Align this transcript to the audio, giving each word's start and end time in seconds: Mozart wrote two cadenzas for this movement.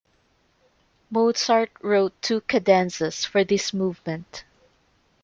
Mozart 1.11 1.69
wrote 1.83 2.19
two 2.23 2.41
cadenzas 2.41 3.23
for 3.23 3.43
this 3.43 3.71
movement. 3.71 4.43